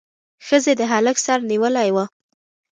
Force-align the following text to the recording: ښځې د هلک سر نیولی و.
ښځې 0.47 0.73
د 0.79 0.81
هلک 0.91 1.17
سر 1.25 1.39
نیولی 1.51 1.89
و. 1.95 1.97